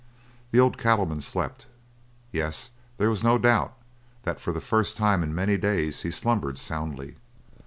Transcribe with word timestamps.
The 0.49 0.59
old 0.59 0.79
cattleman 0.79 1.21
slept. 1.21 1.67
Yes, 2.31 2.71
there 2.97 3.11
was 3.11 3.23
no 3.23 3.37
doubt 3.37 3.77
that 4.23 4.39
for 4.39 4.51
the 4.51 4.59
first 4.59 4.97
time 4.97 5.21
in 5.21 5.35
many 5.35 5.57
days 5.57 6.01
he 6.01 6.09
slumbered 6.09 6.57
soundly. 6.57 7.17